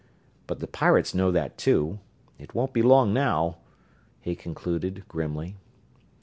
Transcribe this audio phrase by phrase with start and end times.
[0.47, 1.99] But the pirates know that, too
[2.39, 3.57] it won't be long now,"
[4.19, 5.57] he concluded, grimly.